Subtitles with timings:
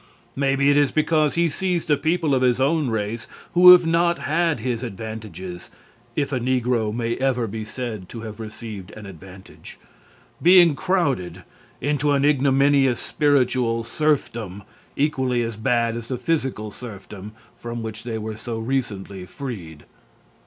[0.35, 4.17] Maybe it is because he sees the people of his own race who have not
[4.17, 5.69] had his advantages
[6.15, 9.77] (if a negro may ever be said to have received an advantage)
[10.41, 11.43] being crowded
[11.81, 14.63] into an ignominious spiritual serfdom
[14.95, 19.83] equally as bad as the physical serfdom from which they were so recently freed.